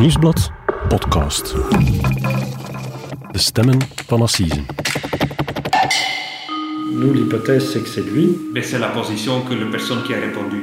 [0.00, 0.50] Nieuwsblad
[0.88, 1.54] podcast.
[3.32, 4.66] De stemmen van Assisen.
[6.92, 8.26] Nous, l'hypothèse, c'est que c'est lui.
[8.52, 10.62] Mais c'est la position que la personne qui a répondu,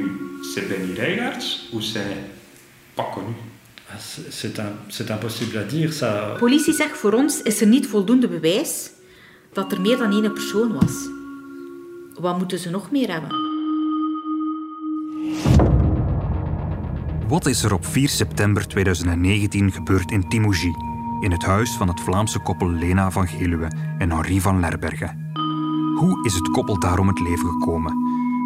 [0.54, 2.16] c'est Benny Reigards ou c'est
[2.94, 3.34] pas connu
[3.90, 5.92] Ah, C'est c'est un- c'est impossible à dire.
[5.92, 8.90] Ça, Politie zegt voor ons is er niet voldoende bewijs
[9.52, 10.92] dat er meer dan één persoon was.
[12.20, 13.47] Wat moeten ze nog meer hebben?
[17.28, 20.74] Wat is er op 4 september 2019 gebeurd in Timouji,
[21.20, 25.30] in het huis van het Vlaamse koppel Lena van Geluwe en Henri van Lerbergen?
[25.96, 27.94] Hoe is het koppel daar om het leven gekomen?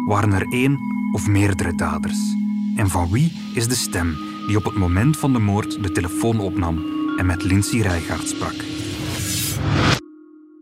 [0.07, 0.79] Waren er één
[1.11, 2.17] of meerdere daders?
[2.75, 4.15] En van wie is de stem
[4.47, 6.83] die op het moment van de moord de telefoon opnam
[7.17, 8.55] en met Lindsay Rijgaard sprak?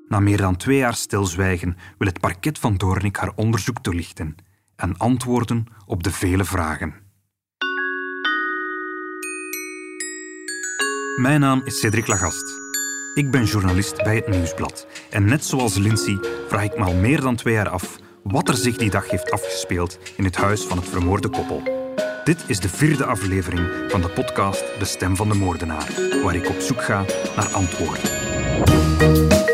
[0.08, 4.36] Na meer dan twee jaar stilzwijgen wil het parket van Doornik haar onderzoek toelichten
[4.76, 7.09] en antwoorden op de vele vragen.
[11.21, 12.59] Mijn naam is Cedric Lagast.
[13.14, 14.88] Ik ben journalist bij het Nieuwsblad.
[15.09, 18.55] En net zoals Lindsay vraag ik me al meer dan twee jaar af wat er
[18.55, 21.61] zich die dag heeft afgespeeld in het huis van het vermoorde koppel.
[22.23, 25.89] Dit is de vierde aflevering van de podcast De Stem van de Moordenaar,
[26.23, 29.50] waar ik op zoek ga naar antwoorden.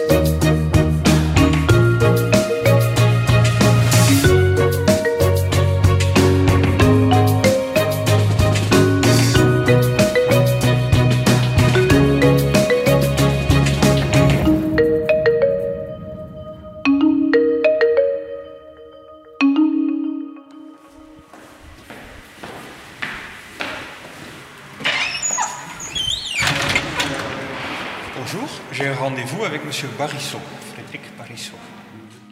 [29.98, 30.42] Barissot.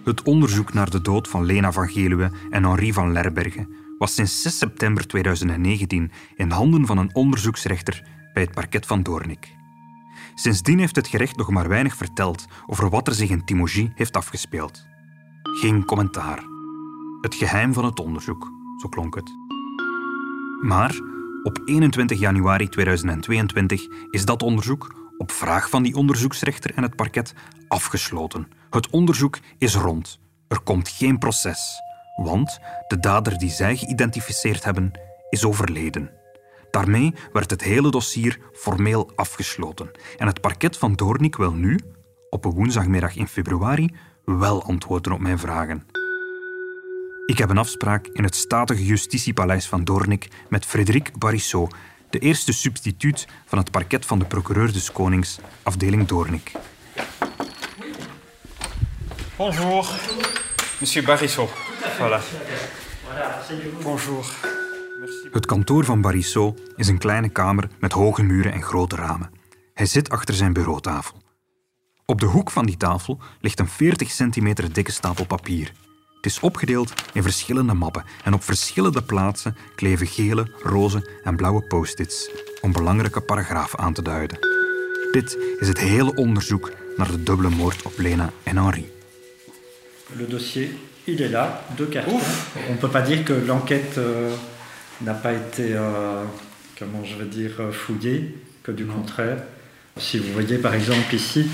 [0.04, 4.42] Het onderzoek naar de dood van Lena van Geluwe en Henri van Lerbergen was sinds
[4.42, 9.56] 6 september 2019 in handen van een onderzoeksrechter bij het parket van Doornik.
[10.36, 14.18] Sindsdien heeft het gerecht nog maar weinig verteld over wat er zich in Timouji heeft
[14.18, 14.86] afgespeeld.
[15.42, 16.44] Geen commentaar.
[17.22, 18.52] Het geheim van het onderzoek,
[18.82, 19.32] zo klonk het.
[20.62, 20.96] Maar
[21.44, 27.34] op 21 januari 2022 is dat onderzoek, op vraag van die onderzoeksrechter en het parket,
[27.68, 28.48] afgesloten.
[28.70, 30.20] Het onderzoek is rond.
[30.48, 31.82] Er komt geen proces.
[32.16, 34.92] Want de dader die zij geïdentificeerd hebben,
[35.30, 36.12] is overleden.
[36.72, 39.92] Daarmee werd het hele dossier formeel afgesloten.
[40.18, 41.80] En het parket van Doornik wil nu,
[42.30, 43.90] op een woensdagmiddag in februari,
[44.26, 45.86] wel antwoorden op mijn vragen.
[47.26, 51.76] Ik heb een afspraak in het statige justitiepaleis van Doornik met Frédéric Barissot,
[52.16, 56.52] de eerste substituut van het parket van de procureur des Konings, afdeling Doornik.
[59.36, 59.90] Bonjour,
[60.80, 61.50] monsieur Barissot.
[61.98, 62.22] Voilà.
[63.82, 64.26] Bonjour.
[65.32, 69.32] Het kantoor van Barissot is een kleine kamer met hoge muren en grote ramen.
[69.74, 71.22] Hij zit achter zijn bureautafel.
[72.06, 75.72] Op de hoek van die tafel ligt een 40 centimeter dikke stapel papier.
[76.26, 81.62] Het is opgedeeld in verschillende mappen en op verschillende plaatsen kleven gele, roze en blauwe
[81.62, 82.30] post-its
[82.62, 84.38] om belangrijke paragrafen aan te duiden.
[85.12, 88.92] Dit is het hele onderzoek naar de dubbele moord op Lena en Henri.
[90.16, 90.70] le dossier,
[91.04, 92.24] il est là, deux cartons.
[92.70, 94.36] On ne peut pas dire que l'enquête euh,
[94.98, 96.24] n'a pas été, euh,
[96.80, 99.38] comment je vais dire, euh, fouillée, que du contraire.
[99.98, 101.48] Si vous voyez par exemple ici,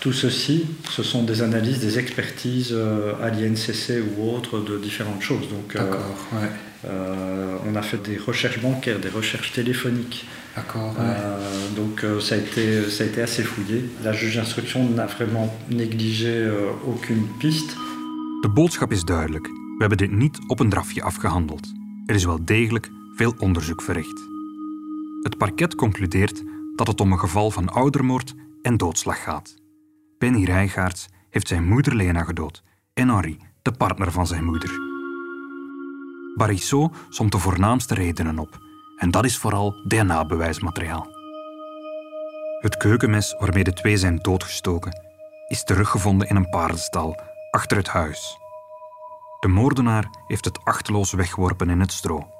[0.00, 5.22] tout ceci, ce sont des analyses, des expertises euh, à l'INCC ou autres de différentes
[5.22, 5.48] choses.
[5.48, 6.48] Donc, euh, D'accord, ouais.
[6.86, 10.26] euh, on a fait des recherches bancaires, des recherches téléphoniques.
[10.54, 11.04] D'accord, ouais.
[11.04, 13.84] Euh, donc euh, ça, a été, ça a été assez fouillé.
[14.02, 17.76] La juge d'instruction n'a vraiment négligé euh, aucune piste.
[18.42, 19.46] De boodschap is duidelijk.
[19.46, 21.66] We hebben dit niet op een drafje afgehandeld.
[22.06, 24.20] Er is wel degelijk veel onderzoek verricht.
[25.22, 26.42] Het parket concludeert
[26.76, 29.54] dat het om een geval van oudermoord en doodslag gaat.
[30.18, 32.62] Benny Rijgaards heeft zijn moeder Lena gedood
[32.94, 34.70] en Henri, de partner van zijn moeder.
[36.36, 38.58] Barissot somt de voornaamste redenen op
[38.96, 41.06] en dat is vooral DNA-bewijsmateriaal.
[42.60, 45.02] Het keukenmes waarmee de twee zijn doodgestoken
[45.48, 48.38] is teruggevonden in een paardenstal achter het huis.
[49.40, 52.30] De moordenaar heeft het achteloos weggeworpen in het stro.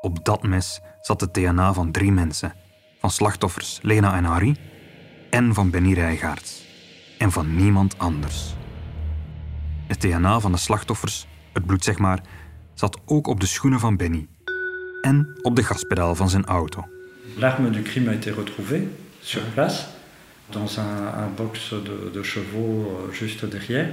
[0.00, 2.54] Op dat mes zat het DNA van drie mensen:
[3.00, 4.56] van slachtoffers Lena en Harry
[5.30, 6.63] en van Benny Rijgaards.
[7.18, 8.54] En van niemand anders.
[9.86, 12.20] Het DNA van de slachtoffers, het bloed zeg maar,
[12.74, 14.26] zat ook op de schoenen van Benny
[15.02, 16.84] en op de gaspedaal van zijn auto.
[17.36, 18.88] L'arme du crime a été retrouvée
[19.20, 19.86] sur place,
[20.50, 23.88] dans un, un box de, de chevaux euh, juste derrière.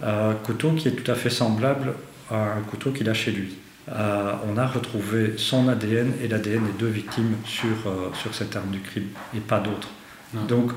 [0.00, 1.94] Un couteau qui est tout à fait semblable
[2.30, 3.54] à un couteau qu'il a chez lui.
[3.88, 8.54] euh, on a retrouvé son ADN et l'ADN des deux victimes sur, euh, sur cette
[8.56, 9.88] arme du crime et pas d'autres.
[10.48, 10.72] Donc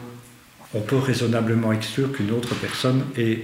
[0.74, 3.44] on peut raisonnablement exclure qu'une autre personne ait,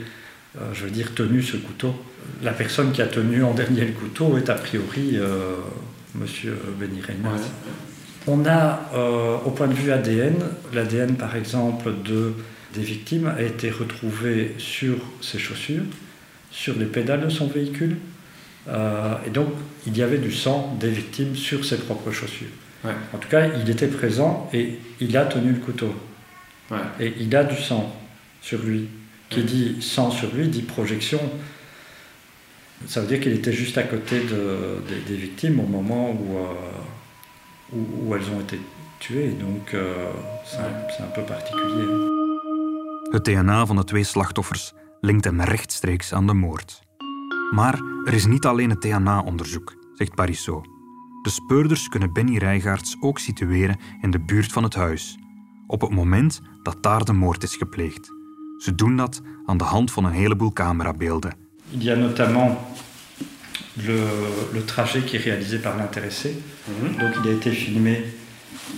[0.59, 1.95] euh, je veux dire, tenu ce couteau.
[2.43, 5.55] La personne qui a tenu en dernier le couteau est a priori euh,
[6.15, 7.39] Monsieur Benny Reynolds.
[7.39, 7.71] Ouais.
[8.27, 10.35] On a, euh, au point de vue ADN,
[10.73, 12.33] l'ADN par exemple de,
[12.73, 15.83] des victimes a été retrouvé sur ses chaussures,
[16.51, 17.97] sur les pédales de son véhicule,
[18.67, 19.47] euh, et donc
[19.87, 22.47] il y avait du sang des victimes sur ses propres chaussures.
[22.83, 22.91] Ouais.
[23.13, 25.93] En tout cas, il était présent et il a tenu le couteau.
[26.71, 26.77] Ouais.
[26.99, 27.91] Et il a du sang
[28.41, 28.87] sur lui.
[29.29, 31.19] Qui dit sang sur lui dit projection.
[32.87, 36.37] Ça veut dire qu'il était juste à côté de- des- des victimes au moment où,
[36.37, 37.79] euh, où,
[38.09, 38.59] où elles ont été
[38.99, 39.29] tuées.
[39.39, 40.11] Donc euh,
[40.45, 41.87] c'est un, c'est un peu particulier.
[43.11, 46.81] Het DNA van de twee slachtoffers linkt hem rechtstreeks aan de moord.
[47.51, 50.65] Maar er is niet alleen het DNA-onderzoek, zegt Parisot.
[51.23, 55.17] De speurders kunnen Benny Rijgaards ook situeren in de buurt van het huis,
[55.71, 58.09] op het moment dat daar de moord is gepleegd.
[58.57, 61.33] Ze doen dat aan de hand van een heleboel camerabeelden.
[61.71, 62.57] Il y a notamment
[63.73, 63.99] le,
[64.53, 66.29] le trajet qui est réalisé par l'intéressé.
[66.99, 68.03] Donc il a été filmé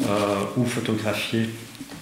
[0.02, 1.50] euh, ou photographié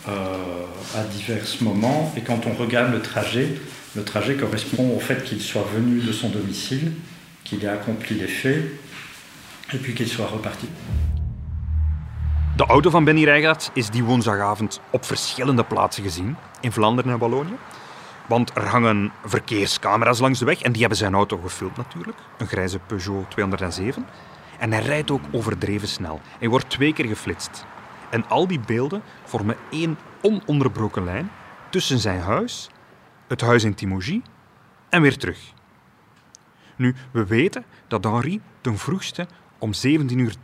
[0.08, 2.14] euh, à divers moments.
[2.16, 3.48] Et quand on regarde le trajet,
[3.96, 6.92] le trajet correspond au fait qu'il soit venu de son domicile,
[7.44, 8.64] qu'il ait accompli les faits,
[9.74, 10.68] et puis qu'il soit reparti.
[12.62, 17.18] De auto van Benny Rijgaards is die woensdagavond op verschillende plaatsen gezien, in Vlaanderen en
[17.18, 17.56] Wallonië.
[18.28, 22.18] Want er hangen verkeerscamera's langs de weg en die hebben zijn auto gefilmd natuurlijk.
[22.38, 24.06] Een grijze Peugeot 207.
[24.60, 26.20] En hij rijdt ook overdreven snel.
[26.40, 27.66] Hij wordt twee keer geflitst.
[28.10, 31.32] En al die beelden vormen één ononderbroken lijn
[31.70, 32.70] tussen zijn huis,
[33.28, 34.22] het huis in Timouji
[34.90, 35.40] en weer terug.
[36.76, 39.28] Nu, we weten dat Henri ten vroegste
[39.60, 40.36] om 17.30 uur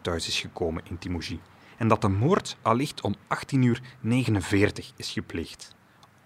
[0.00, 1.40] thuis is gekomen in Timouji.
[1.76, 3.20] En dat de moord allicht om 18.49
[3.52, 3.80] uur
[4.96, 5.74] is gepleegd.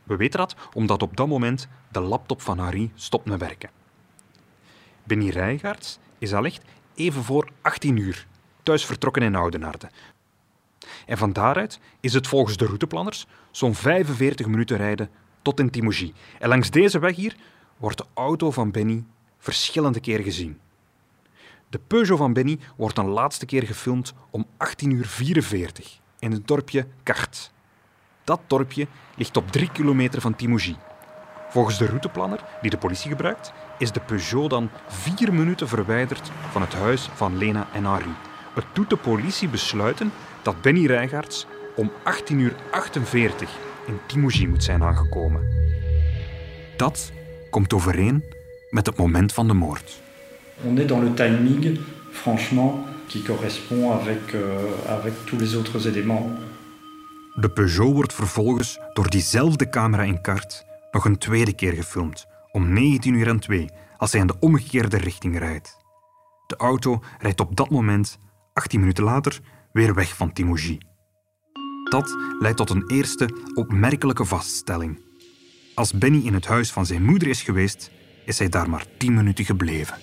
[0.02, 3.70] We weten dat omdat op dat moment de laptop van Henri stopt met werken.
[5.05, 6.62] Benny Rijgaards is allicht
[6.94, 8.26] even voor 18 uur
[8.62, 9.91] thuis vertrokken in Oudenaarde.
[11.06, 15.11] En van daaruit is het volgens de routeplanners zo'n 45 minuten rijden
[15.43, 16.12] tot in Timouji.
[16.38, 17.37] En langs deze weg hier
[17.76, 19.05] wordt de auto van Benny
[19.38, 20.58] verschillende keren gezien.
[21.70, 25.72] De Peugeot van Benny wordt een laatste keer gefilmd om 18.44 uur
[26.19, 27.52] in het dorpje Kart.
[28.25, 28.87] Dat dorpje
[29.17, 30.76] ligt op 3 kilometer van Timouji.
[31.49, 36.61] Volgens de routeplanner die de politie gebruikt, is de Peugeot dan vier minuten verwijderd van
[36.61, 38.14] het huis van Lena en Henri.
[38.55, 40.12] Het doet de politie besluiten
[40.43, 41.46] dat Benny Rijgaards
[41.76, 42.55] om 18.48 uur
[43.87, 45.43] in Timouji moet zijn aangekomen.
[46.76, 47.12] Dat
[47.50, 48.25] komt overeen
[48.70, 50.08] met het moment van de moord.
[50.64, 51.78] On est dans le timing,
[52.10, 56.30] franchement, qui correspond avec, euh, avec tous les autres éléments.
[57.36, 62.72] De Peugeot wordt vervolgens door diezelfde camera in kart nog een tweede keer gefilmd, om
[62.72, 65.76] 19 uur en 2, als hij in de omgekeerde richting rijdt.
[66.46, 68.18] De auto rijdt op dat moment,
[68.52, 69.40] 18 minuten later,
[69.72, 70.78] weer weg van Timouji.
[71.90, 75.00] Dat leidt tot een eerste opmerkelijke vaststelling.
[75.74, 77.90] Als Benny in het huis van zijn moeder is geweest,
[78.24, 79.94] is hij daar maar 10 minuten gebleven.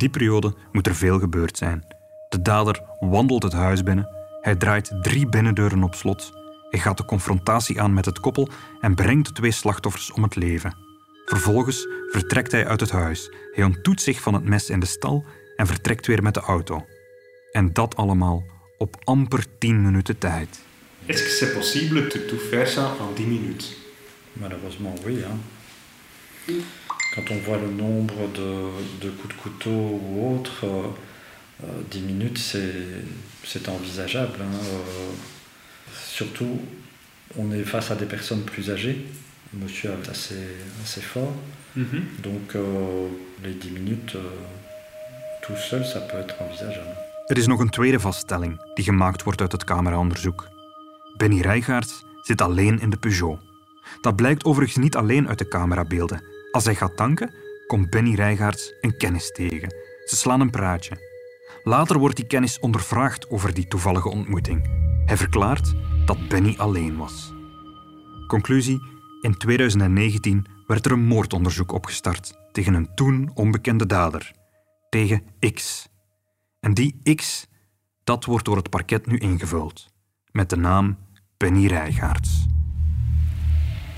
[0.00, 1.84] Die periode moet er veel gebeurd zijn.
[2.28, 4.08] De dader wandelt het huis binnen,
[4.40, 6.32] hij draait drie binnendeuren op slot,
[6.70, 8.48] hij gaat de confrontatie aan met het koppel
[8.80, 10.76] en brengt de twee slachtoffers om het leven.
[11.24, 15.24] Vervolgens vertrekt hij uit het huis, hij ontdoet zich van het mes in de stal
[15.56, 16.86] en vertrekt weer met de auto.
[17.52, 18.44] En dat allemaal
[18.78, 20.60] op amper 10 minuten tijd.
[21.06, 23.76] Est-ce que c'est possible de tout faire ça en 10 minutes
[24.32, 25.22] Malheureusement, oui.
[25.22, 25.40] hein.
[27.14, 28.50] Quand on voit le nombre de,
[29.04, 30.86] de coups de couteau ou autres, euh,
[31.64, 32.38] euh, 10 minutes,
[33.44, 34.38] c'est envisageable.
[34.40, 34.58] hein.
[34.64, 35.12] Euh,
[35.92, 36.60] surtout,
[37.36, 39.04] on est face à des personnes plus âgées.
[39.52, 40.36] Monsieur est assez,
[40.82, 41.32] assez fort.
[42.22, 43.08] Donc, euh,
[43.44, 44.20] les 10 minutes, euh,
[45.42, 46.96] tout seul, ça peut être envisageable.
[47.26, 50.48] Er is nog een tweede vaststelling die gemaakt wordt uit het cameraonderzoek.
[51.16, 53.38] Benny Rijgaards zit alleen in de Peugeot.
[54.00, 56.22] Dat blijkt overigens niet alleen uit de camerabeelden.
[56.50, 57.34] Als hij gaat tanken,
[57.66, 59.74] komt Benny Rijgaards een kennis tegen.
[60.04, 61.08] Ze slaan een praatje.
[61.62, 64.68] Later wordt die kennis ondervraagd over die toevallige ontmoeting.
[65.06, 67.32] Hij verklaart dat Benny alleen was.
[68.26, 68.80] Conclusie:
[69.20, 74.32] in 2019 werd er een moordonderzoek opgestart tegen een toen onbekende dader.
[74.88, 75.22] Tegen
[75.54, 75.88] X.
[76.60, 77.46] En die X,
[78.04, 79.86] dat wordt door het parket nu ingevuld.
[80.30, 80.98] Met de naam
[81.36, 82.46] Benny Rijgaards.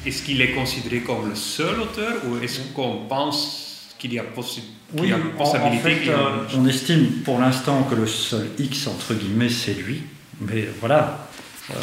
[0.06, 4.25] Est-ce qu'il est considéré comme le seul auteur ou est-ce qu'on pense qu'il y a,
[4.25, 4.62] possi
[4.97, 7.94] qu'il y Oui, a en, en possibilité fait, a euh, on estime pour l'instant que
[7.94, 10.02] le seul X, entre guillemets, c'est lui.
[10.40, 11.28] Mais voilà,
[11.71, 11.75] euh,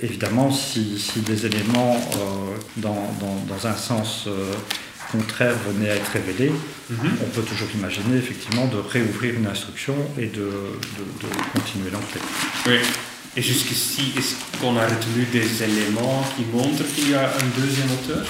[0.00, 4.52] évidemment, si, si des éléments euh, dans, dans- dans un sens euh,
[5.10, 6.52] contraire venaient à être révélés,
[6.90, 7.10] Mhm.
[7.24, 12.22] on peut toujours imaginer effectivement de réouvrir une instruction et de, de- de continuer l'enquête.
[12.66, 12.78] Oui.
[13.36, 17.88] Et jusqu'ici, est-ce qu'on a retenu des éléments qui montrent qu'il y a un deuxième
[17.90, 18.26] auteur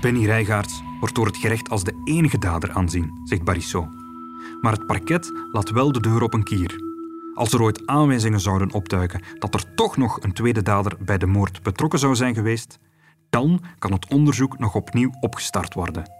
[0.00, 3.88] Benny Rijgaards wordt door het gerecht als de enige dader aanzien, zegt Barissot.
[4.60, 6.74] Maar het parket laat wel de deur op een kier.
[7.34, 11.26] Als er ooit aanwijzingen zouden opduiken dat er toch nog een tweede dader bij de
[11.26, 12.78] moord betrokken zou zijn geweest,
[13.30, 16.10] dan kan het onderzoek nog opnieuw opgestart worden.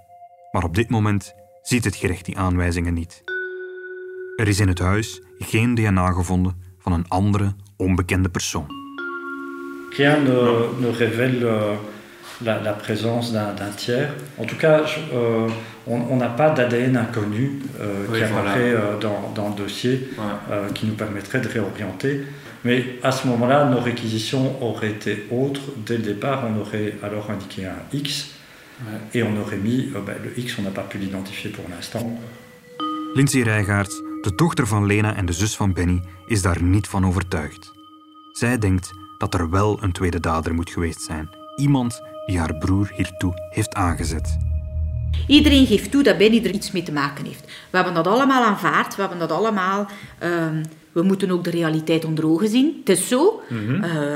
[0.53, 3.23] Maar op dit moment ziet het gerecht die aanwijzingen niet.
[4.37, 8.67] Er is in het huis geen DNA gevonden van een andere, onbekende persoon.
[9.97, 11.75] Rien ne, ne révèle euh,
[12.45, 14.13] la, la présence d'un d'un tiers.
[14.39, 14.81] En tout cas,
[15.13, 15.49] euh,
[15.87, 17.45] on on n'a pas d'ADN inconnu
[17.81, 18.51] euh, Oui, qui voilà.
[18.51, 20.25] apparaît euh, dans, dans le dossier Ouais.
[20.53, 22.13] euh, qui nous permettrait de réorienter.
[22.65, 25.63] Mais à ce moment-là, nos réquisitions auraient été autres.
[25.87, 28.29] Dès le départ, on aurait alors indiqué un X
[28.83, 29.01] Ouais.
[29.21, 32.05] et on aurait mis euh, ben, le X, on n'a pas pu l'identifier pour l'instant.
[33.17, 37.07] Lindsay Rijgaards, de dochter van Lena en de zus van Benny, is daar niet van
[37.07, 37.73] overtuigd.
[38.33, 41.29] Zij denkt dat er wel een tweede dader moet geweest zijn.
[41.57, 44.39] Iemand die haar broer hiertoe heeft aangezet.
[45.27, 47.45] Iedereen geeft toe dat Benny er iets mee te maken heeft.
[47.45, 48.95] We hebben dat allemaal aanvaard.
[48.95, 49.87] We hebben dat allemaal...
[50.19, 50.63] ehm,
[50.93, 52.77] we moeten ook de realiteit onder ogen zien.
[52.79, 53.43] Het is zo.
[53.49, 54.15] Eh,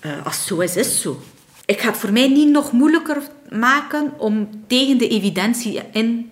[0.00, 1.20] eh, als het zo is, is het zo.
[1.64, 6.30] Ik ga het voor mij niet nog moeilijker maken om tegen de evidentie in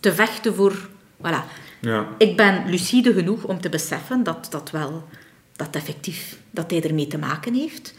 [0.00, 0.88] te vechten voor...
[1.22, 1.44] Voilà.
[1.80, 2.08] Ja.
[2.18, 5.08] Ik ben lucide genoeg om te beseffen dat dat wel...
[5.56, 6.38] Dat effectief...
[6.50, 7.94] Dat hij ermee te maken heeft.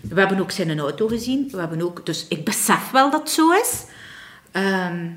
[0.00, 1.48] We hebben ook zijn auto gezien.
[1.50, 2.06] We hebben ook...
[2.06, 3.84] Dus ik besef wel dat het zo is.
[4.52, 5.10] Ehm,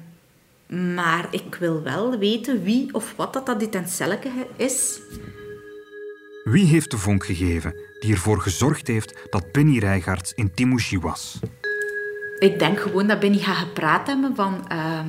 [0.93, 4.99] maar ik wil wel weten wie of wat dat, dat utensilletje is.
[6.43, 11.39] Wie heeft de vonk gegeven die ervoor gezorgd heeft dat Benny Rijgaards in Timouchi was?
[12.39, 14.67] Ik denk gewoon dat Benny gaat gepraat hebben van...
[14.67, 15.07] ehm,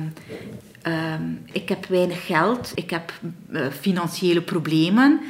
[0.81, 3.13] ehm, ik heb weinig geld, ik heb
[3.51, 5.21] eh, financiële problemen...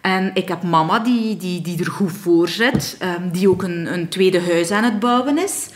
[0.00, 3.92] En ik heb mama die, die, die er goed voor zit, ehm, die ook een,
[3.92, 5.68] een tweede huis aan het bouwen is.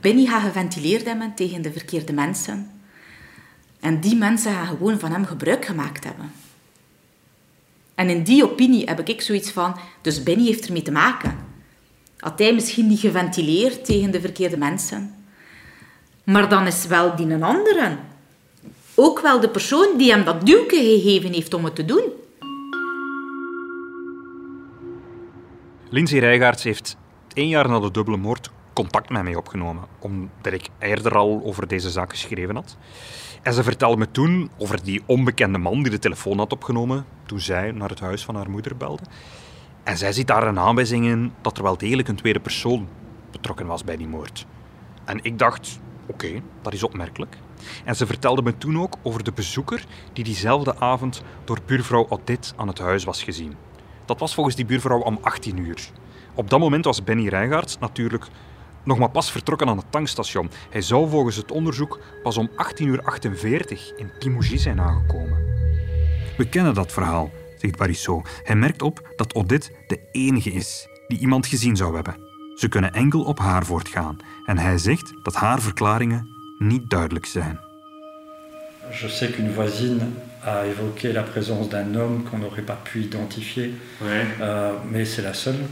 [0.00, 2.70] Benny gaat geventileerd hebben tegen de verkeerde mensen.
[3.80, 6.32] En die mensen gaan gewoon van hem gebruik gemaakt hebben.
[7.94, 11.38] En in die opinie heb ik zoiets van, dus Benny heeft ermee te maken.
[12.18, 15.14] Had hij misschien niet geventileerd tegen de verkeerde mensen.
[16.24, 17.96] Maar dan is wel die een andere.
[18.98, 22.02] Ook wel de persoon die hem dat duwke gegeven heeft om het te doen.
[25.90, 26.96] Lindsay Rijgaards heeft
[27.32, 31.66] één jaar na de dubbele moord contact met mij opgenomen, omdat ik eerder al over
[31.66, 32.76] deze zaak geschreven had.
[33.42, 37.40] En ze vertelde me toen over die onbekende man die de telefoon had opgenomen toen
[37.40, 39.02] zij naar het huis van haar moeder belde.
[39.82, 42.88] En zij ziet daar een aanwijzing in dat er wel degelijk een tweede persoon
[43.30, 44.46] betrokken was bij die moord.
[45.04, 47.36] En ik dacht, oké, dat is opmerkelijk.
[47.84, 52.52] En ze vertelde me toen ook over de bezoeker die diezelfde avond door buurvrouw Odette
[52.56, 53.54] aan het huis was gezien.
[54.04, 55.90] Dat was volgens die buurvrouw om 18 uur.
[56.34, 58.26] Op dat moment was Benny Rijgaards natuurlijk
[58.84, 60.50] nog maar pas vertrokken aan het tankstation.
[60.70, 65.44] Hij zou volgens het onderzoek pas om 18.48 uur in Timouji zijn aangekomen.
[66.36, 68.28] We kennen dat verhaal, zegt Barissot.
[68.42, 72.16] Hij merkt op dat Odette de enige is die iemand gezien zou hebben.
[72.54, 74.16] Ze kunnen enkel op haar voortgaan.
[74.46, 77.58] En hij zegt dat haar verklaringen niet duidelijk zijn.
[78.92, 80.00] Je sais qu'une voisine
[80.44, 83.74] a évoqué la présence d'un homme qu'on n'aurait pas pu identifier.
[84.00, 84.24] Ouais.
[84.40, 85.64] Euh, mais c'est la seule.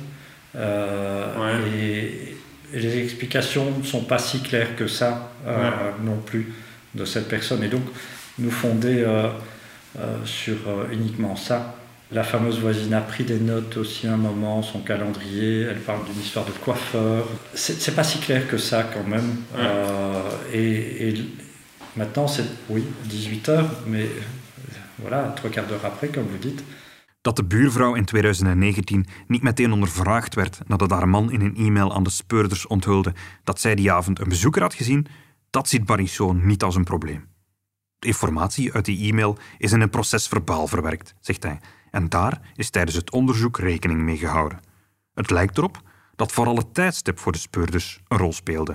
[0.56, 1.70] Euh, Ouais.
[1.78, 2.36] et,
[2.72, 5.74] et les explications ne sont pas si claires que ça euh, Ouais.
[6.02, 6.52] non plus
[6.94, 7.62] de cette personne.
[7.62, 7.84] Et donc,
[8.38, 9.28] nous fonder euh,
[9.98, 11.74] euh, sur euh, uniquement ça.
[12.14, 16.20] La fameuse voisine a pris des notes aussi un moment, son calendrier, elle parle d'une
[16.20, 17.26] histoire de coiffeur.
[17.54, 19.30] C'est c'est pas si clair que ça quand même.
[19.52, 19.60] Ouais.
[19.60, 21.24] Euh, et, et
[21.96, 24.20] maintenant, c'est, oui, 18 heures, mais euh,
[25.00, 26.62] voilà, trois quarts d'heure après, comme vous dites.
[27.22, 31.94] Dat de buurvrouw in 2019 niet meteen ondervraagd werd nadat haar man in een e-mail
[31.94, 33.12] aan de speurders onthulde
[33.44, 35.06] dat zij die avond een bezoeker had gezien,
[35.50, 37.28] dat ziet Barissot niet als een probleem.
[37.98, 41.60] De informatie uit die e-mail is in een proces verbaal verwerkt, zegt hij,
[41.94, 44.58] en daar is tijdens het onderzoek rekening mee gehouden.
[45.14, 45.82] Het lijkt erop
[46.16, 48.74] dat vooral het tijdstip voor de speurders een rol speelde.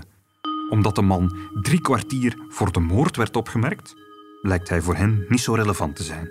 [0.70, 3.94] Omdat de man drie kwartier voor de moord werd opgemerkt,
[4.42, 6.30] lijkt hij voor hen niet zo relevant te zijn.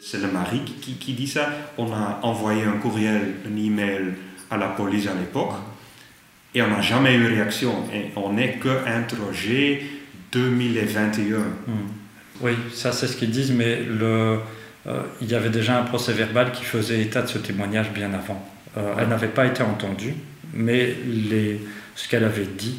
[0.00, 1.72] C'est le mari qui, qui dit ça.
[1.76, 4.14] On a envoyé un courriel, un email
[4.48, 5.54] à la police à l'époque.
[6.52, 7.72] Et on n'a jamais eu réaction.
[7.92, 9.82] Et on n'est que interrogé
[10.30, 11.42] 2021.
[12.40, 14.36] Oui, ça c'est ce qu'ils disent, mais le, euh,
[15.20, 18.40] il y avait déjà un procès verbal qui faisait état de ce témoignage bien avant.
[18.76, 20.14] Euh, elle n'avait pas été entendue,
[20.54, 21.60] mais les,
[21.94, 22.78] ce qu'elle avait dit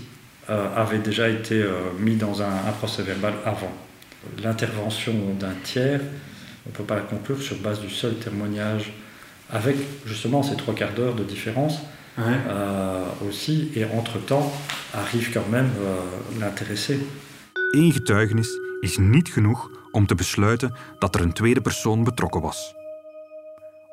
[0.49, 3.71] euh, avait déjà été euh, mis dans un, un procès verbal avant.
[4.43, 6.01] L'intervention d'un tiers,
[6.65, 8.91] on ne peut pas la conclure sur base du seul témoignage,
[9.51, 9.75] avec
[10.05, 11.79] justement ces trois quarts d'heure de différence
[12.17, 12.25] Ouais.
[12.49, 14.51] euh, aussi, et entre-temps
[14.93, 16.99] arrive quand même euh, l'intéressé.
[17.73, 18.49] Eén getuigenis
[18.83, 22.75] is niet genoeg om te besluiten dat er een tweede persoon betrokken was.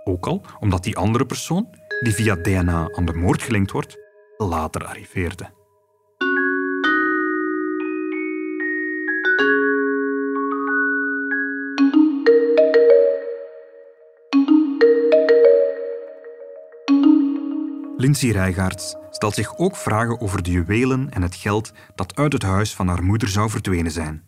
[0.05, 1.69] Ook al omdat die andere persoon,
[2.01, 3.99] die via DNA aan de moord gelinkt wordt,
[4.37, 5.55] later arriveerde.
[17.97, 22.43] Lindsay Rijgaards stelt zich ook vragen over de juwelen en het geld dat uit het
[22.43, 24.26] huis van haar moeder zou verdwenen zijn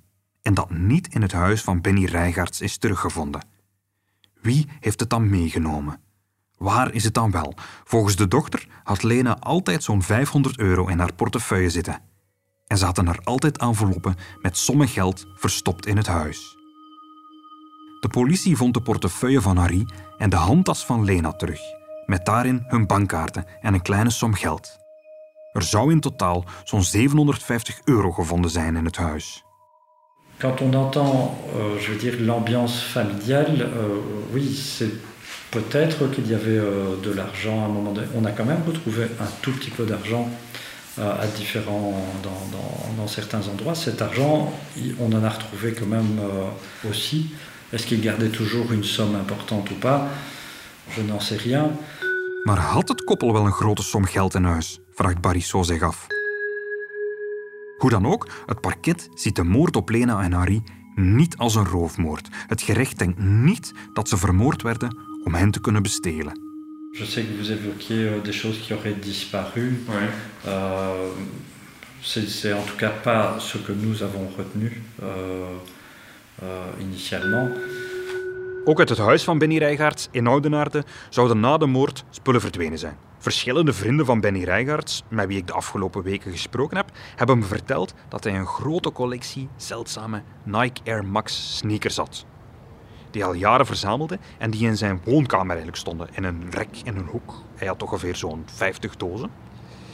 [0.48, 3.46] en dat niet in het huis van Benny Rijgaards is teruggevonden.
[4.40, 6.00] Wie heeft het dan meegenomen?
[6.56, 7.54] Waar is het dan wel?
[7.84, 12.00] Volgens de dochter had Lena altijd zo'n 500 euro in haar portefeuille zitten.
[12.66, 16.56] En zaten er altijd enveloppen met sommen geld verstopt in het huis.
[18.00, 19.86] De politie vond de portefeuille van Harry
[20.18, 21.60] en de handtas van Lena terug,
[22.06, 24.78] met daarin hun bankkaarten en een kleine som geld.
[25.52, 29.46] Er zou in totaal zo'n 750 euro gevonden zijn in het huis.
[30.40, 33.98] Quand on entend, euh, je veux dire, l'ambiance familiale, euh,
[34.32, 34.90] oui, c'est
[35.50, 38.06] peut-être qu'il y avait euh, de l'argent à un moment donné.
[38.14, 40.28] On a quand même retrouvé un tout petit peu d'argent
[41.00, 41.94] à différents,
[42.96, 43.76] dans, certains endroits.
[43.76, 44.52] Cet argent,
[44.98, 46.18] on en a retrouvé quand même
[46.90, 47.30] aussi.
[47.72, 50.08] Est-ce qu'il gardait toujours une somme importante ou pas?
[50.96, 51.70] Je n'en sais rien.
[52.44, 54.80] Maar had het koppel wel een grote som geld in huis?
[54.94, 56.17] vraagt Barissot zich af.
[57.78, 60.62] Hoe dan ook, het parket ziet de moord op Lena en Harry
[60.94, 62.28] niet als een roofmoord.
[62.46, 66.46] Het gerecht denkt niet dat ze vermoord werden om hen te kunnen bestelen.
[66.90, 69.84] Je sais que vous évoquiez euh, des choses qui auraient disparu.
[69.86, 70.08] Ouais.
[70.46, 71.12] Euh,
[72.00, 75.56] c'est c'est en tout cas pas ce que nous avons retenu euh,
[76.42, 77.48] euh, initialement.
[78.68, 82.78] Ook uit het huis van Benny Rijgaards in Oudenaarde zouden na de moord spullen verdwenen
[82.78, 82.96] zijn.
[83.18, 87.44] Verschillende vrienden van Benny Rijgaards, met wie ik de afgelopen weken gesproken heb, hebben me
[87.44, 92.26] verteld dat hij een grote collectie zeldzame Nike Air Max sneakers had.
[93.10, 96.76] Die hij al jaren verzamelde en die in zijn woonkamer eigenlijk stonden, in een rek
[96.84, 97.34] in een hoek.
[97.56, 99.30] Hij had ongeveer zo'n 50 dozen.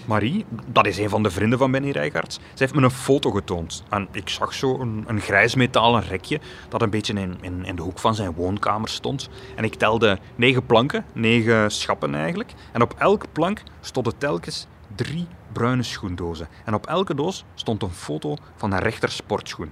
[0.06, 3.30] Marie, dat is een van de vrienden van Benny Rijgaards, ze heeft me een foto
[3.30, 3.82] getoond.
[3.90, 7.76] En ik zag zo een, een grijs metalen rekje dat een beetje in, in, in
[7.76, 9.28] de hoek van zijn woonkamer stond.
[9.56, 12.52] En ik telde negen planken, negen schappen eigenlijk.
[12.72, 16.48] En op elke plank stonden telkens drie bruine schoendozen.
[16.64, 19.70] En op elke doos stond een foto van een rechter sportschoen.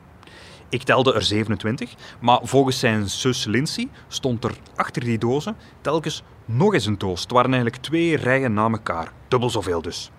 [0.68, 6.22] Ik telde er 27, maar volgens zijn zus Lindsay stond er achter die dozen telkens
[6.44, 7.22] nog eens een doos.
[7.22, 10.10] Het waren eigenlijk twee rijen na elkaar, dubbel zoveel dus.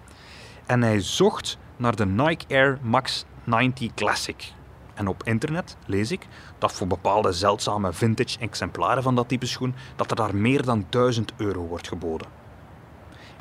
[0.65, 4.53] En hij zocht naar de Nike Air Max 90 Classic.
[4.93, 9.75] En op internet lees ik dat voor bepaalde zeldzame vintage exemplaren van dat type schoen,
[9.95, 12.27] dat er daar meer dan 1000 euro wordt geboden.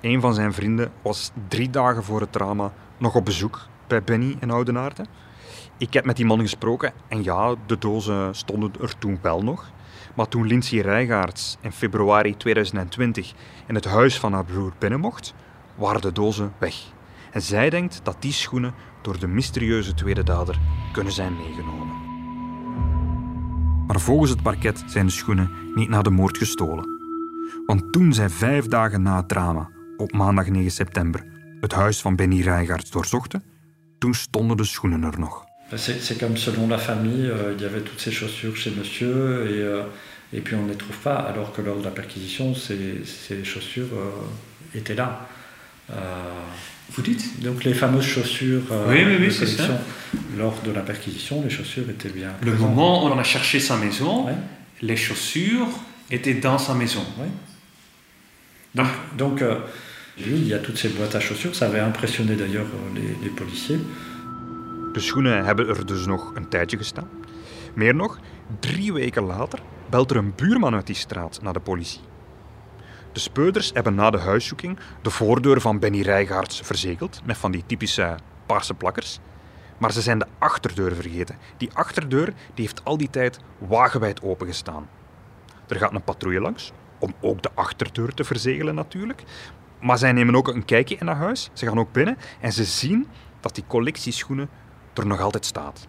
[0.00, 4.36] Een van zijn vrienden was drie dagen voor het drama nog op bezoek bij Benny
[4.40, 5.04] in Oudenaarde.
[5.76, 9.70] Ik heb met die man gesproken en ja, de dozen stonden er toen wel nog.
[10.14, 13.32] Maar toen Lindsay Rijgaards in februari 2020
[13.66, 15.34] in het huis van haar broer binnen mocht,
[15.74, 16.74] waren de dozen weg.
[17.32, 20.58] En zij denkt dat die schoenen door de mysterieuze tweede dader
[20.92, 21.96] kunnen zijn meegenomen.
[23.86, 26.84] Maar volgens het parket zijn de schoenen niet na de moord gestolen.
[27.66, 31.24] Want toen zij vijf dagen na het drama, op maandag 9 september,
[31.60, 33.42] het huis van Benny Rijgaards doorzochten,
[33.98, 35.44] toen stonden de schoenen er nog.
[35.74, 39.62] C'est comme selon la famille, euh, il y avait toutes ces chaussures chez monsieur et,
[39.62, 39.84] euh,
[40.30, 43.42] et puis on ne les trouve pas, alors que lors de la perquisition, ces, ces
[43.44, 45.26] chaussures euh, étaient là.
[46.94, 49.80] Vous dites donc les fameuses chaussures euh, Oui, oui, oui, de c'est ça.
[50.36, 52.68] lors de la perquisition, les chaussures étaient bien Le présentes.
[52.68, 54.36] moment où on a cherché sa maison, Ouais.
[54.82, 55.68] les chaussures
[56.10, 57.04] étaient dans sa maison.
[58.74, 59.58] Donc, donc euh,
[60.18, 61.54] lui, il y a toutes ces boîtes à chaussures.
[61.54, 63.80] Ça avait impressionné d'ailleurs euh, les, les policiers.
[64.92, 67.08] De schoenen hebben er dus nog een tijdje gestaan.
[67.74, 68.18] Meer nog,
[68.60, 69.58] drie weken later
[69.90, 72.00] belt er een buurman uit die straat naar de politie.
[73.12, 77.64] De speurders hebben na de huiszoeking de voordeur van Benny Rijgaards verzegeld met van die
[77.66, 79.18] typische paarse plakkers.
[79.78, 81.38] Maar ze zijn de achterdeur vergeten.
[81.56, 84.88] Die achterdeur die heeft al die tijd wagenwijd opengestaan.
[85.68, 89.22] Er gaat een patrouille langs, om ook de achterdeur te verzegelen natuurlijk.
[89.80, 91.50] Maar zij nemen ook een kijkje in dat huis.
[91.52, 93.08] Ze gaan ook binnen en ze zien
[93.40, 94.48] dat die collectie schoenen
[94.94, 95.86] er nog altijd staat.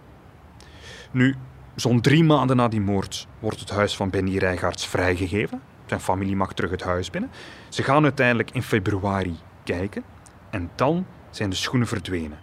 [1.12, 1.36] Nu,
[1.76, 5.62] zo'n drie maanden na die moord wordt het huis van Benny Rijgaards vrijgegeven.
[5.86, 7.32] Zijn familie mag terug het huis binnen.
[7.70, 10.04] Ze gaan uiteindelijk in februari kijken
[10.52, 12.40] en dan zijn de schoenen verdwenen.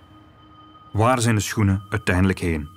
[0.92, 2.68] Waar zijn de schoenen uiteindelijk heen?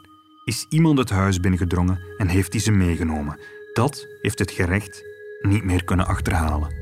[0.43, 3.39] Is iemand het huis binnengedrongen en heeft hij ze meegenomen?
[3.73, 5.03] Dat heeft het gerecht
[5.41, 6.81] niet meer kunnen achterhalen.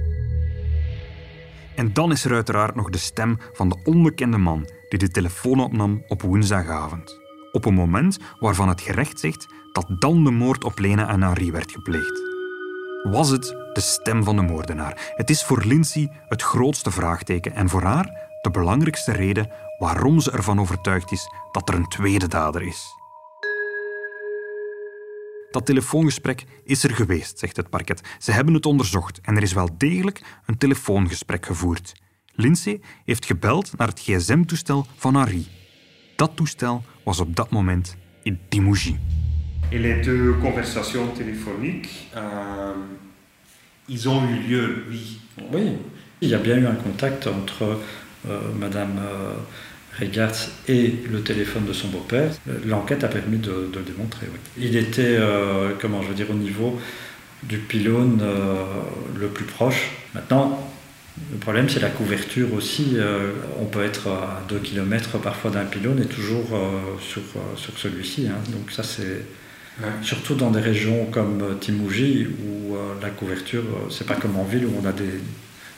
[1.76, 5.60] En dan is er uiteraard nog de stem van de onbekende man die de telefoon
[5.60, 7.20] opnam op woensdagavond.
[7.52, 11.52] Op een moment waarvan het gerecht zegt dat dan de moord op Lena en Henri
[11.52, 12.31] werd gepleegd.
[13.04, 15.14] Was het de stem van de moordenaar?
[15.16, 20.32] Het is voor Lindsay het grootste vraagteken en voor haar de belangrijkste reden waarom ze
[20.32, 22.86] ervan overtuigd is dat er een tweede dader is.
[25.52, 28.02] Dat telefoongesprek is er geweest, zegt het parket.
[28.20, 31.94] Ze hebben het onderzocht en er is wel degelijk een telefoongesprek gevoerd.
[32.32, 35.48] Lindsay heeft gebeld naar het gsm-toestel van Henri.
[36.16, 39.21] Dat toestel was op dat moment in Timouji.
[39.72, 42.74] Et les deux conversations téléphoniques, euh,
[43.88, 45.20] ils ont eu lieu, oui.
[45.54, 45.62] Oui,
[46.22, 47.78] il y a bien eu un contact entre
[48.30, 49.34] euh, Madame euh,
[50.00, 50.36] Regards
[50.68, 52.32] et le téléphone de son beau-père.
[52.66, 54.28] L'enquête a permis de, le démontrer.
[54.32, 54.40] Oui.
[54.58, 56.78] Il était, euh, comment je veux dire, au niveau
[57.44, 58.64] du pylône euh,
[59.18, 59.92] le plus proche.
[60.14, 60.70] Maintenant,
[61.32, 62.98] le problème, c'est la couverture aussi.
[63.60, 66.58] On peut être à 2 km parfois d'un pylône et toujours
[67.02, 67.22] sur,
[67.58, 68.28] sur celui-ci.
[68.28, 68.40] hein.
[68.50, 69.26] Donc ça, c'est
[69.84, 69.92] Ouais.
[70.02, 74.36] surtout dans des régions comme euh, Timouji où euh, la couverture, euh, c'est pas comme
[74.38, 75.14] en ville où on a des,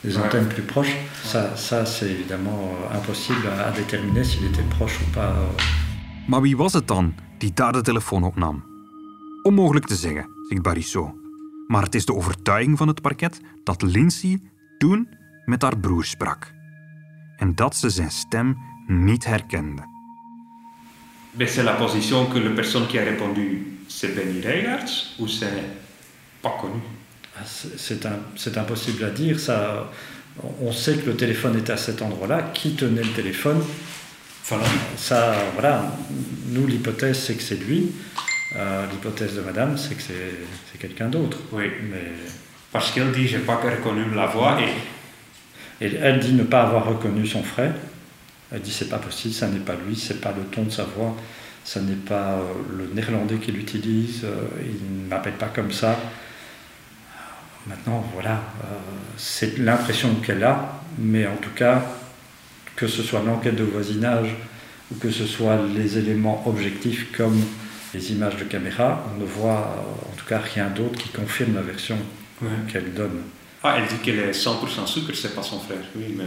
[0.04, 0.22] des Ouais.
[0.24, 0.94] antennes plus proches.
[1.24, 2.58] Ça, ça c'est évidemment
[2.92, 5.30] euh, impossible à, à déterminer s'il était proche ou pas.
[5.36, 5.62] euh.
[6.28, 8.64] Maar wie was het dan die daar de telefoon opnam?
[9.42, 11.12] Onmogelijk te zeggen, zegt Barissot.
[11.66, 14.38] Maar het is de overtuiging van het parket dat Lindsay
[14.78, 15.08] toen
[15.44, 16.52] met haar broer sprak.
[17.36, 19.82] En dat ze zijn stem niet herkende.
[21.36, 25.46] Mais c'est la position que la personne qui a répondu, c'est Benny Reigards ou c'est
[26.42, 26.80] pas connu?
[27.36, 29.40] Ah, C'est impossible à dire.
[29.40, 29.90] Ça,
[30.60, 32.50] on sait que le téléphone était à cet endroit-là.
[32.54, 33.62] Qui tenait le téléphone?
[34.46, 34.64] Voilà.
[34.96, 35.96] Ça, voilà.
[36.48, 37.90] Nous, l'hypothèse, c'est que c'est lui.
[38.56, 40.34] Euh, l'hypothèse de Madame, c'est que c'est
[40.70, 41.38] c'est quelqu'un d'autre.
[41.50, 42.12] Oui, Mais
[42.70, 46.86] parce qu'elle dit j'ai pas reconnu la voix et Et elle dit ne pas avoir
[46.86, 47.74] reconnu son frère.
[48.54, 50.84] Elle dit c'est pas possible, ça n'est pas lui, c'est pas le ton de sa
[50.84, 51.16] voix,
[51.64, 52.42] ça n'est pas euh,
[52.78, 55.98] le néerlandais qu'il utilise, euh, il ne m'appelle pas comme ça.
[57.66, 58.66] Maintenant, voilà, euh,
[59.16, 61.82] c'est l'impression qu'elle a, mais en tout cas,
[62.76, 64.28] que ce soit l'enquête de voisinage
[64.92, 67.40] ou que ce soit les éléments objectifs comme
[67.92, 71.62] les images de caméra, on ne voit en tout cas rien d'autre qui confirme la
[71.62, 71.96] version
[72.42, 72.48] Ouais.
[72.70, 73.22] qu'elle donne.
[73.62, 75.78] Ah, elle dit qu'elle est 100% sûre que c'est pas son frère.
[75.96, 76.24] Oui, mais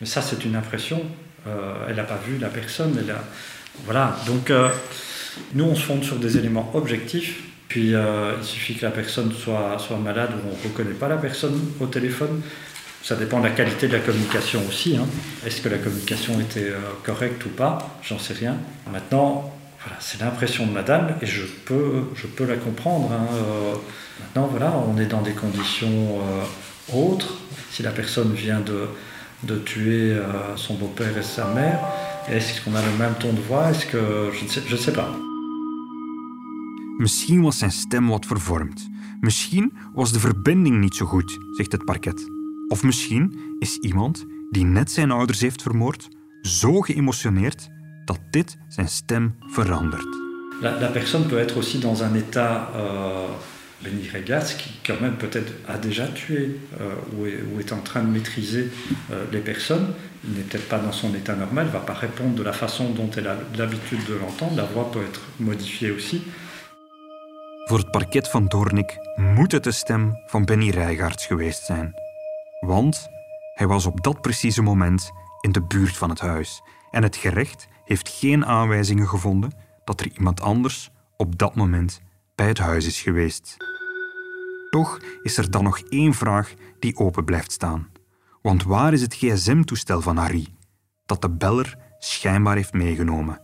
[0.00, 1.02] Mais ça, c'est une impression.
[1.46, 2.98] Euh, elle n'a pas vu la personne.
[3.84, 4.16] Voilà.
[4.26, 4.68] Donc, euh,
[5.54, 7.42] nous, on se fonde sur des éléments objectifs.
[7.68, 11.16] Puis, euh, il suffit que la personne soit, malade ou on ne reconnaît pas la
[11.16, 12.40] personne au téléphone.
[13.02, 14.96] Ça dépend de la qualité de la communication aussi.
[14.96, 15.06] hein.
[15.46, 16.72] Est-ce que la communication était
[17.04, 17.98] correcte ou pas?
[18.02, 18.56] J'en sais rien.
[18.90, 19.54] Maintenant,
[19.84, 23.12] voilà, c'est l'impression de madame et je peux, je peux la comprendre.
[23.12, 23.26] hein.
[24.20, 26.18] Maintenant, voilà, on est dans des conditions
[26.92, 27.34] autres.
[27.70, 28.88] Si la personne vient de,
[29.40, 31.80] de tuer euh, son beau-père et sa mère,
[32.28, 34.92] est-ce qu'on a le même ton de voix Est-ce que je ne sais, je sais
[34.92, 35.08] pas.
[36.98, 38.88] Misschien was zijn stem wat vervormd.
[39.20, 42.26] Misschien was de verbinding niet zo goed, zegt het parket.
[42.68, 46.08] Of misschien is iemand die net zijn ouders heeft vermoord
[46.42, 47.68] zo geëmotioneerd
[48.04, 50.16] dat dit zijn stem verandert.
[50.60, 53.28] La, la personne peut être aussi dans un état, euh,
[53.82, 57.80] Benny Regatz, qui quand même peut-être a déjà tué euh, ou, est, ou est en
[57.80, 58.70] train de maîtriser
[59.10, 59.92] euh, les personnes.
[60.24, 63.10] Il n'est peut-être pas dans son état normal, va pas répondre de la façon dont
[63.16, 64.56] elle a l'habitude de l'entendre.
[64.56, 66.22] La voix peut être modifiée aussi.
[67.68, 71.94] Voor het parket van Doornik moet het de stem van Benny Rijgaards geweest zijn.
[72.60, 73.08] Want
[73.54, 75.10] hij was op dat precieze moment
[75.40, 79.50] in de buurt van het huis en het gerecht heeft geen aanwijzingen gevonden
[79.84, 82.00] dat er iemand anders op dat moment
[82.36, 83.56] bij het huis is geweest.
[84.70, 87.90] Toch is er dan nog één vraag die open blijft staan.
[88.42, 90.46] Want waar is het gsm-toestel van Harry,
[91.06, 93.40] dat de beller schijnbaar heeft meegenomen?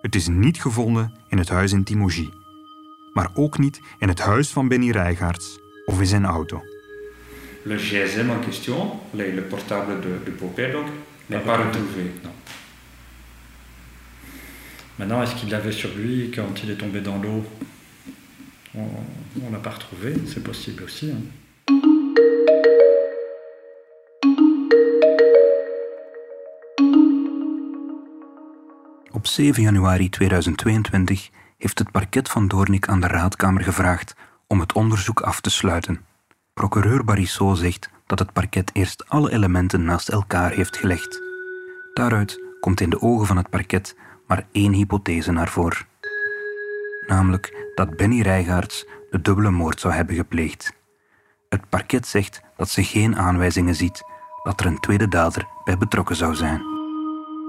[0.00, 2.38] Het is niet gevonden in het huis in Timouji
[3.12, 6.62] maar ook niet in het huis van Benny Rijgaards of in zijn auto.
[7.62, 10.86] le GSM en question, le, le portable de, de beau-père, donc,
[11.26, 12.10] n'est pas retrouvé.
[15.00, 17.42] Maintenant, est-ce qu'il l'avait sur lui quand il est tombé dans l'eau
[18.74, 18.86] On
[19.34, 21.14] ne l'a pas retrouvé, c'est possible aussi.
[29.12, 34.14] Op 7 januari 2022 heeft het parket van Doornik aan de Raadkamer gevraagd
[34.46, 36.00] om het onderzoek af te sluiten.
[36.54, 41.20] Procureur Barisot zegt dat het parket eerst alle elementen naast elkaar heeft gelegd.
[41.94, 43.96] Daaruit komt in de ogen van het parket
[44.30, 45.86] maar één hypothese naar voren.
[47.06, 50.72] Namelijk dat Benny Rijgaards de dubbele moord zou hebben gepleegd.
[51.48, 54.02] Het parket zegt dat ze geen aanwijzingen ziet
[54.42, 56.62] dat er een tweede dader bij betrokken zou zijn.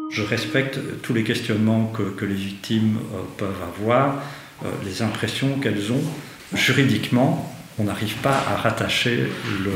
[0.08, 4.14] Je respecte tous les questionnements que, que les victimes euh, peuvent avoir,
[4.62, 6.06] euh, les impressions qu'elles ont.
[6.54, 9.32] Juridiquement, on n'arrive pas à rattacher
[9.64, 9.76] le,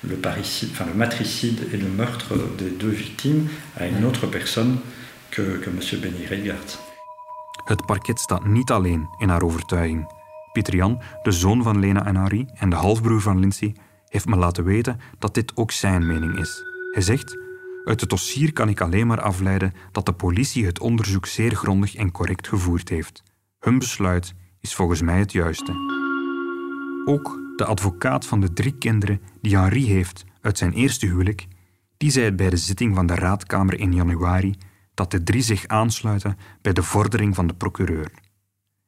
[0.00, 4.78] le, parricide, enfin, le matricide et le meurtre des deux victimes à une autre personne
[5.30, 6.00] que, que M.
[6.00, 6.54] Benny.
[7.64, 10.12] Het parket staat niet alleen in haar overtuiging.
[10.52, 13.74] Pieter Jan, de zoon van Lena en Harry en de halfbroer van Lindsay,
[14.08, 16.62] heeft me laten weten dat dit ook zijn mening is.
[16.92, 17.38] Hij zegt:
[17.84, 21.94] Uit het dossier kan ik alleen maar afleiden dat de politie het onderzoek zeer grondig
[21.94, 23.22] en correct gevoerd heeft.
[23.58, 25.72] Hun besluit is volgens mij het juiste.
[27.04, 31.46] Ook de advocaat van de drie kinderen die Henri heeft uit zijn eerste huwelijk,
[31.96, 34.54] die zei bij de zitting van de raadkamer in januari
[34.94, 38.10] dat de drie zich aansluiten bij de vordering van de procureur.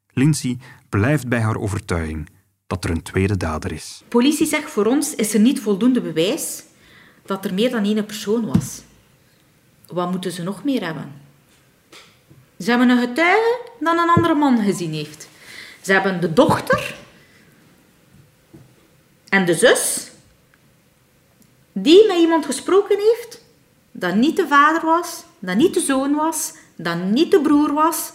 [0.08, 2.28] Lindsay blijft bij haar overtuiging
[2.66, 4.02] dat er een tweede dader is.
[4.08, 6.62] Politie zegt voor ons is er niet voldoende bewijs
[7.26, 8.82] dat er meer dan één persoon was.
[9.86, 11.12] Wat moeten ze nog meer hebben?
[12.58, 15.28] Ze hebben een getuige dat een andere man gezien heeft.
[15.80, 16.94] Ze hebben de dochter
[19.28, 20.10] en de zus
[21.72, 23.44] die met iemand gesproken heeft
[23.90, 28.12] dat niet de vader was, dat niet de zoon was, dat niet de broer was,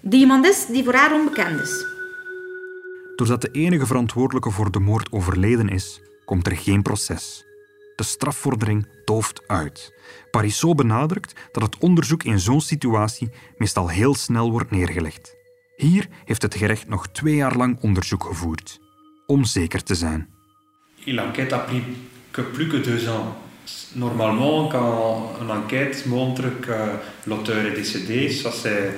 [0.00, 1.86] die iemand is die voor haar onbekend is.
[3.16, 7.44] Doordat de enige verantwoordelijke voor de moord overleden is, komt er geen proces.
[7.96, 9.94] De strafvordering dooft uit.
[10.30, 15.34] Parisot benadrukt dat het onderzoek in zo'n situatie meestal heel snel wordt neergelegd.
[15.76, 18.80] Hier heeft het gerecht nog twee jaar lang onderzoek gevoerd,
[19.26, 20.28] om zeker te zijn.
[21.04, 21.82] L'enquête a pris
[22.30, 23.34] que plus que deux ans.
[23.96, 26.72] Normalement, quand une enquête montre que
[27.28, 28.92] l'auteur est décédé, ça c'est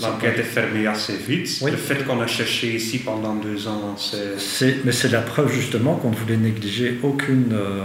[0.00, 1.58] l'enquête est fermée assez vite.
[1.62, 1.70] Oui.
[1.70, 5.96] Le fait qu'on a cherché ici pendant deux ans, c'est Mais c'est la preuve justement
[5.96, 7.84] qu'on ne voulait négliger aucune, euh,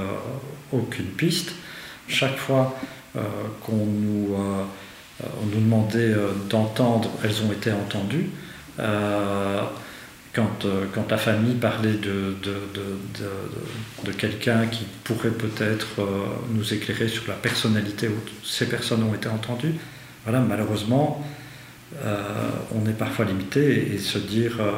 [0.72, 1.52] aucune piste.
[2.08, 2.76] Chaque fois
[3.16, 3.22] euh,
[3.62, 6.14] qu'on nous, euh, on nous demandait
[6.50, 8.30] d'entendre, elles ont été entendues.
[10.34, 12.86] Quand, euh, quand la famille parlait de, de, de,
[13.20, 16.04] de- de quelqu'un qui pourrait peut-être euh,
[16.50, 19.76] nous éclairer sur la personnalité, où ces personnes ont été entendues,
[20.26, 21.24] voilà, malheureusement,
[22.04, 22.16] euh,
[22.74, 24.72] on est parfois limité et se dire euh,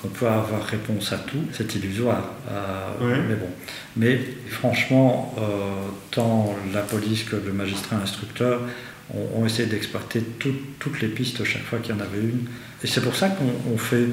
[0.00, 2.30] qu'on peut avoir réponse à tout, c'est illusoire.
[3.02, 3.12] Oui.
[3.28, 3.48] Mais bon.
[3.98, 5.34] Mais franchement,
[6.10, 8.60] tant la police que le magistrat instructeur
[9.14, 12.46] ont, ont essayé d'exploiter tout- toutes les pistes chaque fois qu'il y en avait une.
[12.82, 14.06] Et c'est pour ça qu'on on fait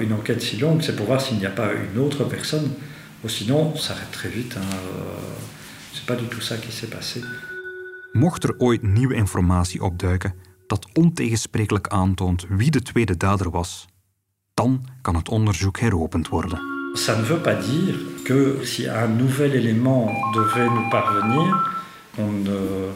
[0.00, 2.70] une enquête si longue, c'est pour voir s'il n'y a pas une autre personne.
[3.24, 4.56] Ou sinon, ça arrête très vite.
[4.56, 5.00] Hein, euh,
[5.92, 7.20] c'est pas du tout ça qui s'est passé.
[8.12, 10.34] Mocht er ooit nieuwe informatie opduiken
[10.66, 13.86] dat ontegensprekelijk aantoont wie de tweede dader was,
[14.54, 16.58] dan kan het onderzoek heropend worden.
[16.94, 21.74] Ça ne veut pas dire que si un nouvel élément devait nous parvenir,
[22.18, 22.90] on ne,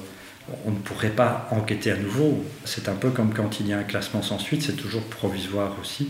[0.65, 2.45] on ne pourrait pas enquêter à nouveau.
[2.65, 5.73] C'est un peu comme quand il y a un classement sans suite, c'est toujours provisoire
[5.81, 6.09] aussi.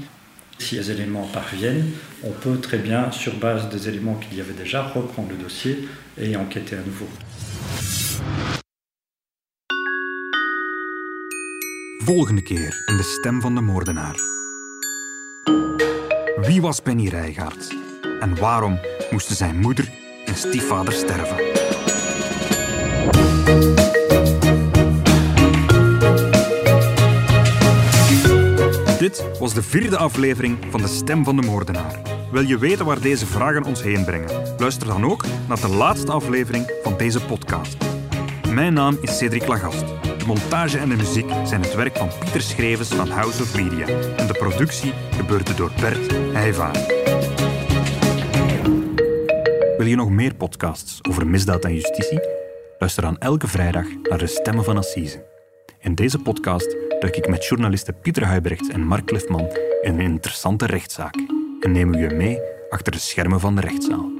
[0.58, 1.92] Si les éléments parviennent,
[2.22, 5.88] on peut très bien, sur base des éléments qu'il y avait déjà, reprendre le dossier
[6.18, 7.08] et enquêter à nouveau.
[12.06, 14.14] Volgende keer in de stem van de moordenaar.
[16.46, 17.74] Wie was Benny Rijgaard?
[18.20, 18.78] En waarom
[19.10, 19.88] moesten zijn moeder
[20.24, 21.55] en stiefvader sterven?
[29.06, 32.00] Dit was de vierde aflevering van De Stem van de Moordenaar.
[32.30, 34.54] Wil je weten waar deze vragen ons heen brengen?
[34.58, 37.76] Luister dan ook naar de laatste aflevering van deze podcast.
[38.48, 39.84] Mijn naam is Cedric Lagast.
[40.18, 43.86] De montage en de muziek zijn het werk van Pieter Schrevens van House of Media.
[44.16, 46.86] En de productie gebeurde door Bert Heijvaar.
[49.76, 52.20] Wil je nog meer podcasts over misdaad en justitie?
[52.78, 55.24] Luister dan elke vrijdag naar de Stemmen van Assise.
[55.80, 59.48] In deze podcast duik ik met journalisten Pieter Huibrecht en Mark Cliffman
[59.82, 61.14] in een interessante rechtszaak
[61.60, 64.15] en nemen we je mee achter de schermen van de rechtszaal.